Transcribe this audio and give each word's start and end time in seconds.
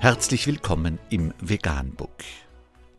Herzlich 0.00 0.46
willkommen 0.46 1.00
im 1.10 1.34
Veganbook. 1.40 2.22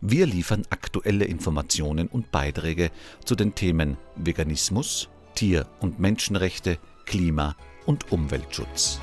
Wir 0.01 0.25
liefern 0.25 0.63
aktuelle 0.69 1.23
Informationen 1.23 2.09
und 2.09 2.29
Beiträge 2.29 2.91
zu 3.23 3.35
den 3.35 3.55
Themen 3.55 3.95
Veganismus, 4.17 5.07
Tier- 5.33 5.65
und 5.79 6.01
Menschenrechte, 6.01 6.77
Klima- 7.05 7.55
und 7.85 8.11
Umweltschutz. 8.11 8.99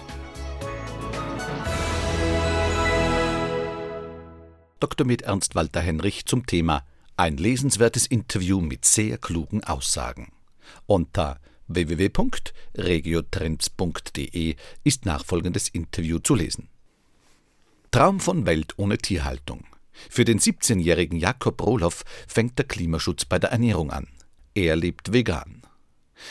Dr. 4.78 5.06
med 5.06 5.22
Ernst 5.22 5.54
Walter 5.54 5.80
Henrich 5.80 6.26
zum 6.26 6.44
Thema 6.44 6.84
Ein 7.16 7.38
lesenswertes 7.38 8.06
Interview 8.06 8.60
mit 8.60 8.84
sehr 8.84 9.16
klugen 9.16 9.64
Aussagen. 9.64 10.32
Unter 10.84 11.40
www.regiotrends.de 11.68 14.56
ist 14.84 15.06
nachfolgendes 15.06 15.70
Interview 15.70 16.18
zu 16.18 16.34
lesen. 16.34 16.68
Traum 17.96 18.20
von 18.20 18.44
Welt 18.44 18.74
ohne 18.76 18.98
Tierhaltung. 18.98 19.64
Für 20.10 20.26
den 20.26 20.38
17-jährigen 20.38 21.18
Jakob 21.18 21.62
Roloff 21.62 22.04
fängt 22.28 22.58
der 22.58 22.66
Klimaschutz 22.66 23.24
bei 23.24 23.38
der 23.38 23.52
Ernährung 23.52 23.90
an. 23.90 24.06
Er 24.54 24.76
lebt 24.76 25.14
vegan. 25.14 25.62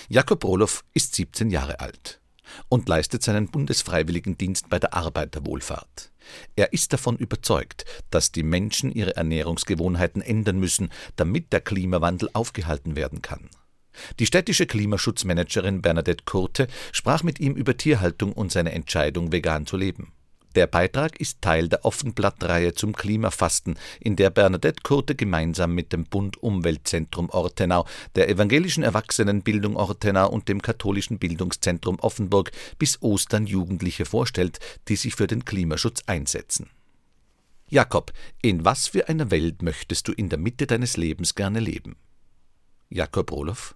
Jakob 0.08 0.44
Roloff 0.44 0.84
ist 0.94 1.16
17 1.16 1.50
Jahre 1.50 1.80
alt 1.80 2.22
und 2.70 2.88
leistet 2.88 3.23
seinen 3.23 3.48
Bundesfreiwilligendienst 3.48 4.70
bei 4.70 4.78
der 4.78 4.94
Arbeiterwohlfahrt. 4.94 6.12
Er 6.56 6.72
ist 6.72 6.94
davon 6.94 7.18
überzeugt, 7.18 7.84
dass 8.12 8.32
die 8.32 8.44
Menschen 8.44 8.92
ihre 8.92 9.16
Ernährungsgewohnheiten 9.16 10.22
ändern 10.22 10.59
müssen, 10.59 10.92
damit 11.16 11.52
der 11.52 11.62
Klimawandel 11.62 12.30
aufgehalten 12.34 12.95
werden 12.95 13.23
kann. 13.23 13.50
Die 14.20 14.28
städtische 14.28 14.68
Klimaschutzmanagerin 14.68 15.82
Bernadette 15.82 16.26
Kurte 16.26 16.68
sprach 16.92 17.23
mit 17.23 17.40
ihm 17.40 17.56
über 17.56 17.76
Tierhaltung 17.76 18.34
und 18.34 18.52
seine 18.52 18.72
Entscheidung, 18.73 19.32
vegan 19.32 19.66
zu 19.66 19.78
leben. 19.78 20.12
Der 20.55 20.68
Beitrag 20.68 21.20
ist 21.20 21.41
Teil 21.41 21.68
der 21.68 21.84
Offenblattreihe 21.84 22.73
zum 22.73 22.95
Klimafasten, 22.95 23.78
in 24.00 24.16
der 24.16 24.30
Bernadette 24.30 24.81
Kurte 24.84 25.14
gemeinsam 25.14 25.75
mit 25.75 25.92
dem 25.92 26.06
Bund 26.06 26.42
Umweltzentrum 26.42 27.30
Ortenau, 27.30 27.86
der 28.16 28.30
Evangelischen 28.30 28.81
Erwachsenenbildung 28.81 29.76
Ortenau 29.76 30.30
und 30.30 30.48
dem 30.48 30.61
Katholischen 30.61 31.20
Bildungszentrum 31.20 32.00
Offenburg 32.00 32.52
bis 32.80 33.02
Ostern 33.02 33.48
Jugendliche 33.48 34.06
vorstellt, 34.06 34.59
die 34.88 34.95
sich 34.95 35.16
für 35.16 35.28
den 35.28 35.44
Klimaschutz 35.44 36.03
einsetzen. 36.08 36.70
Jakob, 37.67 38.14
in 38.42 38.64
was 38.64 38.88
für 38.88 39.09
einer 39.09 39.31
Welt 39.31 39.61
möchtest 39.61 40.08
du 40.08 40.14
in 40.14 40.30
der 40.30 40.39
Mitte 40.39 40.67
deines 40.67 40.95
Lebens 40.95 41.36
gerne 41.36 41.59
leben? 41.59 41.98
Jakob 42.89 43.30
Roloff 43.31 43.76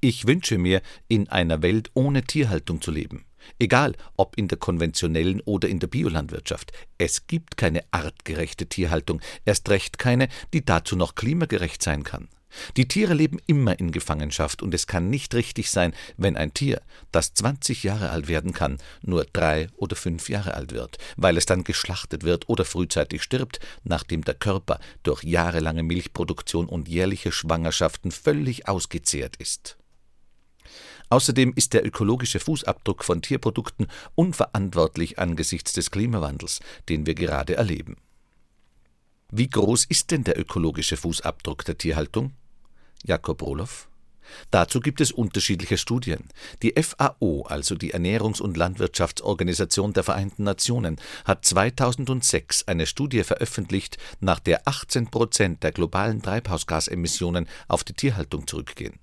Ich 0.00 0.26
wünsche 0.26 0.58
mir, 0.58 0.82
in 1.08 1.28
einer 1.28 1.62
Welt 1.62 1.90
ohne 1.94 2.22
Tierhaltung 2.22 2.80
zu 2.80 2.90
leben. 2.90 3.24
Egal, 3.58 3.94
ob 4.16 4.36
in 4.36 4.48
der 4.48 4.58
konventionellen 4.58 5.40
oder 5.42 5.68
in 5.68 5.78
der 5.78 5.86
Biolandwirtschaft. 5.86 6.72
Es 6.98 7.26
gibt 7.26 7.56
keine 7.56 7.82
artgerechte 7.90 8.66
Tierhaltung, 8.66 9.20
erst 9.44 9.68
recht 9.68 9.98
keine, 9.98 10.28
die 10.52 10.64
dazu 10.64 10.96
noch 10.96 11.14
klimagerecht 11.14 11.82
sein 11.82 12.02
kann. 12.02 12.28
Die 12.76 12.88
Tiere 12.88 13.14
leben 13.14 13.38
immer 13.46 13.78
in 13.78 13.92
Gefangenschaft 13.92 14.62
und 14.62 14.74
es 14.74 14.86
kann 14.86 15.10
nicht 15.10 15.34
richtig 15.34 15.70
sein, 15.70 15.94
wenn 16.16 16.36
ein 16.36 16.54
Tier, 16.54 16.80
das 17.12 17.34
20 17.34 17.82
Jahre 17.82 18.10
alt 18.10 18.28
werden 18.28 18.52
kann, 18.52 18.78
nur 19.02 19.26
drei 19.32 19.68
oder 19.76 19.96
fünf 19.96 20.28
Jahre 20.28 20.54
alt 20.54 20.72
wird, 20.72 20.98
weil 21.16 21.36
es 21.36 21.46
dann 21.46 21.64
geschlachtet 21.64 22.24
wird 22.24 22.48
oder 22.48 22.64
frühzeitig 22.64 23.22
stirbt, 23.22 23.60
nachdem 23.84 24.22
der 24.22 24.34
Körper 24.34 24.78
durch 25.02 25.22
jahrelange 25.22 25.82
Milchproduktion 25.82 26.66
und 26.66 26.88
jährliche 26.88 27.32
Schwangerschaften 27.32 28.10
völlig 28.10 28.68
ausgezehrt 28.68 29.36
ist. 29.36 29.76
Außerdem 31.08 31.52
ist 31.54 31.72
der 31.72 31.86
ökologische 31.86 32.40
Fußabdruck 32.40 33.04
von 33.04 33.22
Tierprodukten 33.22 33.86
unverantwortlich 34.16 35.18
angesichts 35.18 35.72
des 35.72 35.90
Klimawandels, 35.90 36.60
den 36.88 37.06
wir 37.06 37.14
gerade 37.14 37.56
erleben. 37.56 37.96
Wie 39.30 39.48
groß 39.48 39.84
ist 39.84 40.10
denn 40.10 40.24
der 40.24 40.38
ökologische 40.38 40.96
Fußabdruck 40.96 41.64
der 41.64 41.78
Tierhaltung? 41.78 42.32
Jakob 43.06 43.40
Roloff 43.42 43.88
Dazu 44.50 44.80
gibt 44.80 45.00
es 45.00 45.12
unterschiedliche 45.12 45.78
Studien. 45.78 46.24
Die 46.62 46.74
FAO, 46.82 47.42
also 47.42 47.76
die 47.76 47.94
Ernährungs- 47.94 48.40
und 48.40 48.56
Landwirtschaftsorganisation 48.56 49.92
der 49.92 50.02
Vereinten 50.02 50.42
Nationen, 50.42 50.96
hat 51.24 51.44
2006 51.44 52.66
eine 52.66 52.86
Studie 52.86 53.22
veröffentlicht, 53.22 53.98
nach 54.18 54.40
der 54.40 54.66
18 54.66 55.12
Prozent 55.12 55.62
der 55.62 55.70
globalen 55.70 56.22
Treibhausgasemissionen 56.22 57.46
auf 57.68 57.84
die 57.84 57.94
Tierhaltung 57.94 58.48
zurückgehen. 58.48 58.98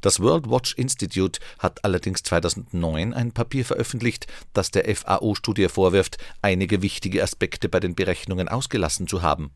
Das 0.00 0.20
World 0.20 0.48
Watch 0.48 0.74
Institute 0.74 1.40
hat 1.58 1.84
allerdings 1.84 2.22
2009 2.22 3.12
ein 3.12 3.32
Papier 3.32 3.66
veröffentlicht, 3.66 4.26
das 4.52 4.70
der 4.70 4.84
FAO-Studie 4.96 5.68
vorwirft, 5.68 6.16
einige 6.42 6.80
wichtige 6.80 7.22
Aspekte 7.22 7.68
bei 7.68 7.80
den 7.80 7.94
Berechnungen 7.94 8.48
ausgelassen 8.48 9.08
zu 9.08 9.20
haben. 9.20 9.50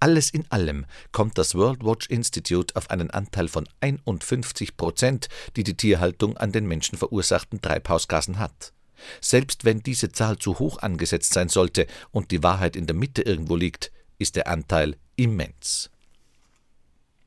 Alles 0.00 0.30
in 0.30 0.44
allem 0.50 0.86
kommt 1.12 1.38
das 1.38 1.54
World 1.54 1.84
Watch 1.84 2.08
Institute 2.08 2.76
auf 2.76 2.90
einen 2.90 3.10
Anteil 3.10 3.48
von 3.48 3.68
51 3.80 4.76
Prozent, 4.76 5.28
die 5.56 5.64
die 5.64 5.76
Tierhaltung 5.76 6.36
an 6.36 6.52
den 6.52 6.66
Menschen 6.66 6.96
verursachten 6.98 7.60
Treibhausgasen 7.60 8.38
hat. 8.38 8.72
Selbst 9.20 9.64
wenn 9.64 9.80
diese 9.80 10.10
Zahl 10.12 10.38
zu 10.38 10.58
hoch 10.58 10.78
angesetzt 10.78 11.32
sein 11.32 11.48
sollte 11.48 11.86
und 12.10 12.30
die 12.30 12.42
Wahrheit 12.42 12.76
in 12.76 12.86
der 12.86 12.96
Mitte 12.96 13.22
irgendwo 13.22 13.56
liegt, 13.56 13.92
ist 14.18 14.36
der 14.36 14.48
Anteil 14.48 14.96
immens. 15.16 15.90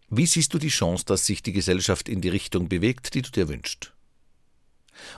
Wie 0.10 0.26
siehst 0.26 0.54
du 0.54 0.58
die 0.58 0.68
Chance, 0.68 1.06
dass 1.06 1.26
sich 1.26 1.42
die 1.42 1.54
Gesellschaft 1.54 2.10
in 2.10 2.20
die 2.20 2.30
Richtung 2.30 2.68
bewegt, 2.68 3.14
die 3.14 3.22
du 3.22 3.32
dir 3.32 3.48
wünschst? 3.48 3.94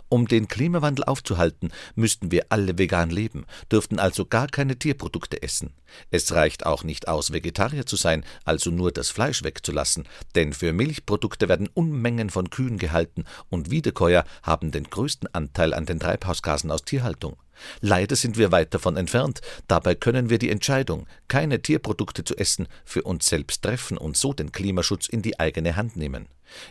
Um 0.09 0.27
den 0.27 0.47
Klimawandel 0.47 1.05
aufzuhalten, 1.05 1.71
müssten 1.95 2.31
wir 2.31 2.45
alle 2.49 2.77
vegan 2.77 3.09
leben, 3.09 3.45
dürften 3.71 3.99
also 3.99 4.25
gar 4.25 4.47
keine 4.47 4.77
Tierprodukte 4.77 5.41
essen. 5.41 5.73
Es 6.09 6.31
reicht 6.31 6.65
auch 6.65 6.83
nicht 6.83 7.07
aus, 7.07 7.31
Vegetarier 7.31 7.85
zu 7.85 7.95
sein, 7.95 8.25
also 8.45 8.71
nur 8.71 8.91
das 8.91 9.09
Fleisch 9.09 9.43
wegzulassen, 9.43 10.07
denn 10.35 10.53
für 10.53 10.73
Milchprodukte 10.73 11.49
werden 11.49 11.69
Unmengen 11.73 12.29
von 12.29 12.49
Kühen 12.49 12.77
gehalten 12.77 13.25
und 13.49 13.71
Wiederkäuer 13.71 14.25
haben 14.41 14.71
den 14.71 14.85
größten 14.89 15.33
Anteil 15.33 15.73
an 15.73 15.85
den 15.85 15.99
Treibhausgasen 15.99 16.71
aus 16.71 16.83
Tierhaltung. 16.83 17.37
Leider 17.81 18.15
sind 18.15 18.37
wir 18.37 18.51
weit 18.51 18.73
davon 18.73 18.97
entfernt, 18.97 19.41
dabei 19.67 19.95
können 19.95 20.29
wir 20.29 20.37
die 20.37 20.49
Entscheidung, 20.49 21.07
keine 21.27 21.61
Tierprodukte 21.61 22.23
zu 22.23 22.35
essen, 22.35 22.67
für 22.85 23.03
uns 23.03 23.27
selbst 23.27 23.61
treffen 23.61 23.97
und 23.97 24.17
so 24.17 24.33
den 24.33 24.51
Klimaschutz 24.51 25.07
in 25.07 25.21
die 25.21 25.39
eigene 25.39 25.75
Hand 25.75 25.95
nehmen. 25.95 26.27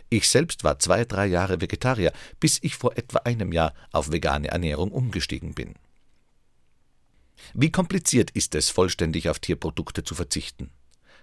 Ich 0.09 0.29
selbst 0.29 0.63
war 0.63 0.79
zwei, 0.79 1.05
drei 1.05 1.25
Jahre 1.25 1.61
Vegetarier, 1.61 2.13
bis 2.39 2.59
ich 2.61 2.75
vor 2.75 2.97
etwa 2.97 3.19
einem 3.19 3.51
Jahr 3.51 3.73
auf 3.91 4.11
vegane 4.11 4.49
Ernährung 4.49 4.91
umgestiegen 4.91 5.53
bin. 5.53 5.75
Wie 7.53 7.71
kompliziert 7.71 8.31
ist 8.31 8.55
es, 8.55 8.69
vollständig 8.69 9.29
auf 9.29 9.39
Tierprodukte 9.39 10.03
zu 10.03 10.15
verzichten? 10.15 10.71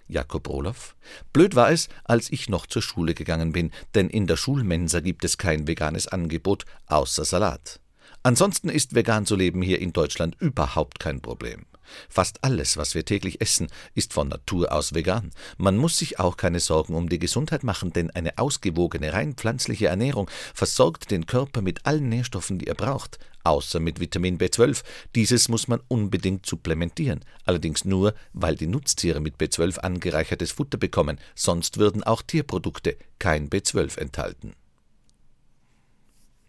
Jakob 0.06 0.48
Roloff. 0.48 0.96
Blöd 1.32 1.54
war 1.54 1.70
es, 1.70 1.88
als 2.04 2.30
ich 2.30 2.48
noch 2.48 2.66
zur 2.66 2.82
Schule 2.82 3.14
gegangen 3.14 3.52
bin, 3.52 3.70
denn 3.94 4.10
in 4.10 4.26
der 4.26 4.36
Schulmensa 4.36 5.00
gibt 5.00 5.24
es 5.24 5.38
kein 5.38 5.66
veganes 5.66 6.08
Angebot 6.08 6.64
außer 6.86 7.24
Salat. 7.24 7.80
Ansonsten 8.22 8.68
ist 8.68 8.94
vegan 8.94 9.24
zu 9.24 9.34
leben 9.34 9.62
hier 9.62 9.80
in 9.80 9.94
Deutschland 9.94 10.36
überhaupt 10.40 11.00
kein 11.00 11.22
Problem. 11.22 11.64
Fast 12.08 12.44
alles, 12.44 12.76
was 12.76 12.94
wir 12.94 13.04
täglich 13.04 13.40
essen, 13.40 13.68
ist 13.94 14.12
von 14.12 14.28
Natur 14.28 14.72
aus 14.72 14.94
vegan. 14.94 15.30
Man 15.56 15.78
muss 15.78 15.96
sich 15.96 16.20
auch 16.20 16.36
keine 16.36 16.60
Sorgen 16.60 16.94
um 16.94 17.08
die 17.08 17.18
Gesundheit 17.18 17.64
machen, 17.64 17.92
denn 17.92 18.10
eine 18.10 18.36
ausgewogene, 18.36 19.14
rein 19.14 19.34
pflanzliche 19.34 19.86
Ernährung 19.86 20.30
versorgt 20.54 21.10
den 21.10 21.24
Körper 21.24 21.62
mit 21.62 21.86
allen 21.86 22.10
Nährstoffen, 22.10 22.58
die 22.58 22.66
er 22.66 22.74
braucht, 22.74 23.18
außer 23.42 23.80
mit 23.80 24.00
Vitamin 24.00 24.38
B12. 24.38 24.82
Dieses 25.14 25.48
muss 25.48 25.66
man 25.66 25.80
unbedingt 25.88 26.44
supplementieren, 26.44 27.24
allerdings 27.44 27.86
nur, 27.86 28.14
weil 28.34 28.54
die 28.54 28.66
Nutztiere 28.66 29.20
mit 29.20 29.36
B12 29.38 29.78
angereichertes 29.78 30.52
Futter 30.52 30.78
bekommen, 30.78 31.18
sonst 31.34 31.78
würden 31.78 32.04
auch 32.04 32.20
Tierprodukte 32.22 32.96
kein 33.18 33.48
B12 33.48 33.98
enthalten. 33.98 34.54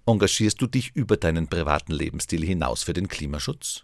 Engagierst 0.07 0.59
du 0.59 0.66
dich 0.66 0.95
über 0.95 1.16
deinen 1.16 1.47
privaten 1.47 1.94
Lebensstil 1.94 2.44
hinaus 2.44 2.81
für 2.81 2.94
den 2.94 3.07
Klimaschutz? 3.07 3.83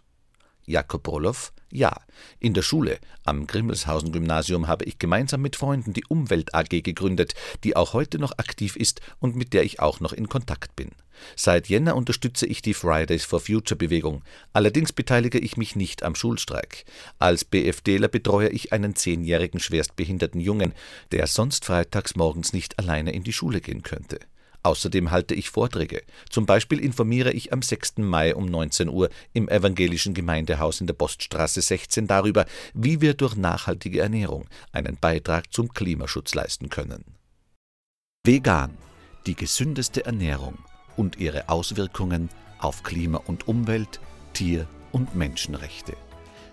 Jakob 0.66 1.06
Roloff, 1.06 1.52
ja. 1.70 1.96
In 2.40 2.54
der 2.54 2.62
Schule, 2.62 2.98
am 3.24 3.46
Grimmelshausen-Gymnasium, 3.46 4.66
habe 4.66 4.84
ich 4.84 4.98
gemeinsam 4.98 5.42
mit 5.42 5.54
Freunden 5.54 5.92
die 5.92 6.04
Umwelt 6.08 6.54
AG 6.56 6.82
gegründet, 6.82 7.34
die 7.62 7.76
auch 7.76 7.92
heute 7.92 8.18
noch 8.18 8.32
aktiv 8.36 8.74
ist 8.74 9.00
und 9.20 9.36
mit 9.36 9.52
der 9.52 9.62
ich 9.62 9.78
auch 9.78 10.00
noch 10.00 10.12
in 10.12 10.28
Kontakt 10.28 10.74
bin. 10.74 10.90
Seit 11.36 11.68
Jänner 11.68 11.94
unterstütze 11.94 12.46
ich 12.46 12.62
die 12.62 12.74
Fridays 12.74 13.24
for 13.24 13.38
Future 13.38 13.78
Bewegung. 13.78 14.22
Allerdings 14.52 14.92
beteilige 14.92 15.38
ich 15.38 15.56
mich 15.56 15.76
nicht 15.76 16.02
am 16.02 16.16
Schulstreik. 16.16 16.84
Als 17.20 17.44
BFDler 17.44 18.08
betreue 18.08 18.48
ich 18.48 18.72
einen 18.72 18.96
zehnjährigen 18.96 19.60
schwerstbehinderten 19.60 20.40
Jungen, 20.40 20.74
der 21.12 21.28
sonst 21.28 21.64
freitags 21.64 22.16
morgens 22.16 22.52
nicht 22.52 22.78
alleine 22.78 23.12
in 23.12 23.22
die 23.22 23.32
Schule 23.32 23.60
gehen 23.60 23.82
könnte. 23.82 24.18
Außerdem 24.68 25.10
halte 25.10 25.34
ich 25.34 25.48
Vorträge. 25.48 26.02
Zum 26.28 26.44
Beispiel 26.44 26.78
informiere 26.78 27.32
ich 27.32 27.54
am 27.54 27.62
6. 27.62 28.00
Mai 28.00 28.34
um 28.34 28.44
19 28.44 28.90
Uhr 28.90 29.08
im 29.32 29.48
evangelischen 29.48 30.12
Gemeindehaus 30.12 30.82
in 30.82 30.86
der 30.86 30.92
Poststraße 30.92 31.62
16 31.62 32.06
darüber, 32.06 32.44
wie 32.74 33.00
wir 33.00 33.14
durch 33.14 33.34
nachhaltige 33.34 34.02
Ernährung 34.02 34.46
einen 34.70 34.98
Beitrag 34.98 35.50
zum 35.54 35.72
Klimaschutz 35.72 36.34
leisten 36.34 36.68
können. 36.68 37.06
Vegan, 38.26 38.76
die 39.24 39.36
gesündeste 39.36 40.04
Ernährung 40.04 40.58
und 40.98 41.16
ihre 41.16 41.48
Auswirkungen 41.48 42.28
auf 42.58 42.82
Klima 42.82 43.22
und 43.26 43.48
Umwelt, 43.48 44.00
Tier- 44.34 44.68
und 44.92 45.14
Menschenrechte. 45.14 45.96